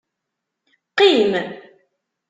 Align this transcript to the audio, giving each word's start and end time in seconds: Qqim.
Qqim. 0.89 1.31